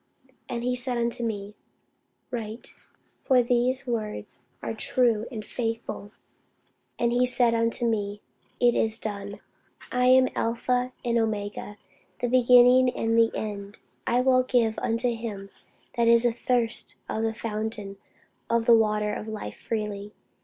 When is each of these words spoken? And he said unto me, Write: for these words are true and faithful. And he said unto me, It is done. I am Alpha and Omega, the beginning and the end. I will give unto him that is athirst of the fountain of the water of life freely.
And 0.49 0.63
he 0.63 0.75
said 0.75 0.97
unto 0.97 1.23
me, 1.23 1.53
Write: 2.31 2.73
for 3.23 3.43
these 3.43 3.85
words 3.85 4.39
are 4.63 4.73
true 4.73 5.27
and 5.31 5.45
faithful. 5.45 6.11
And 6.97 7.11
he 7.11 7.27
said 7.27 7.53
unto 7.53 7.87
me, 7.87 8.19
It 8.59 8.73
is 8.75 8.97
done. 8.97 9.41
I 9.91 10.05
am 10.07 10.27
Alpha 10.35 10.91
and 11.05 11.19
Omega, 11.19 11.77
the 12.17 12.29
beginning 12.29 12.89
and 12.95 13.15
the 13.15 13.29
end. 13.35 13.77
I 14.07 14.21
will 14.21 14.41
give 14.41 14.79
unto 14.79 15.15
him 15.15 15.49
that 15.97 16.07
is 16.07 16.25
athirst 16.25 16.95
of 17.07 17.21
the 17.21 17.35
fountain 17.35 17.97
of 18.49 18.65
the 18.65 18.73
water 18.75 19.13
of 19.13 19.27
life 19.27 19.57
freely. 19.57 20.13